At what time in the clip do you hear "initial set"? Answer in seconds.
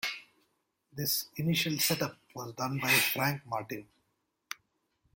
1.37-2.01